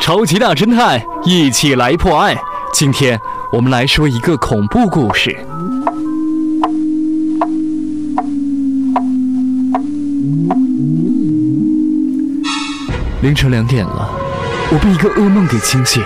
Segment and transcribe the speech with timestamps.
[0.00, 2.36] 超级大侦探，一起来破案。
[2.72, 3.20] 今天
[3.52, 5.36] 我们来说一个恐怖故事。
[13.22, 14.08] 凌晨两点了，
[14.72, 16.02] 我被一个噩梦给惊醒。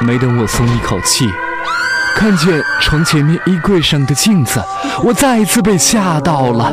[0.00, 1.28] 没等我松一口气，
[2.14, 4.62] 看见床前面衣柜上的镜子，
[5.02, 6.72] 我再一次被吓到了。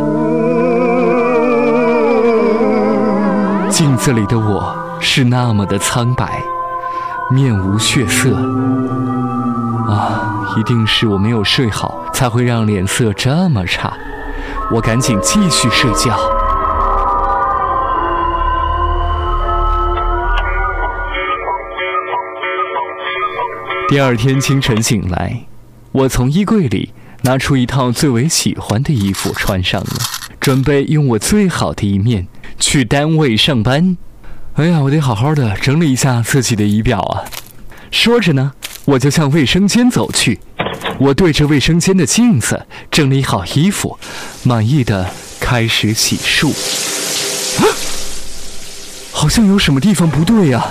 [4.08, 6.42] 子里的我是那么的苍白，
[7.29, 8.34] 面无血色。
[9.86, 13.92] 啊，一定是我没有睡好，才会让脸色这么差。
[14.71, 16.18] 我赶紧继续睡觉。
[23.89, 25.42] 第二天清晨醒来，
[25.92, 26.93] 我从衣柜里
[27.24, 29.89] 拿出一套最为喜欢的衣服穿上了，
[30.39, 32.28] 准备用我最好的一面
[32.59, 33.97] 去单位上班。
[34.53, 37.23] 哎呀，我得好好的整理一下自己的仪表啊！
[37.92, 38.54] 说着呢，
[38.86, 40.40] 我就向卫生间走去。
[41.00, 43.98] 我对着卫生间的镜子整理好衣服，
[44.44, 45.08] 满意的
[45.40, 46.50] 开始洗漱。
[47.62, 47.70] 啊，
[49.12, 50.68] 好像有什么地方不对呀！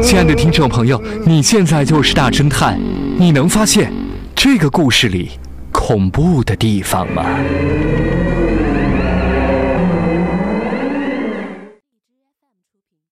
[0.00, 2.80] 亲爱的听众朋友，你现在就是大侦探，
[3.18, 3.92] 你能发现
[4.36, 5.30] 这个故事里
[5.86, 7.22] 恐怖的地方吗？